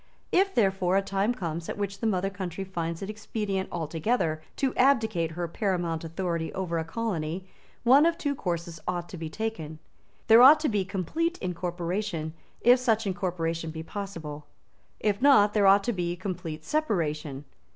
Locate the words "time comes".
1.03-1.69